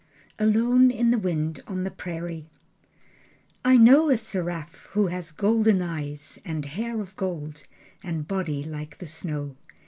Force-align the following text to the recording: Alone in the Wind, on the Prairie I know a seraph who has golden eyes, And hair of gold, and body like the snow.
Alone 0.39 0.89
in 0.89 1.11
the 1.11 1.17
Wind, 1.19 1.59
on 1.67 1.83
the 1.83 1.91
Prairie 1.91 2.49
I 3.63 3.77
know 3.77 4.09
a 4.09 4.17
seraph 4.17 4.87
who 4.93 5.05
has 5.13 5.29
golden 5.29 5.79
eyes, 5.79 6.39
And 6.43 6.65
hair 6.65 6.99
of 6.99 7.15
gold, 7.15 7.61
and 8.01 8.27
body 8.27 8.63
like 8.63 8.97
the 8.97 9.05
snow. 9.05 9.57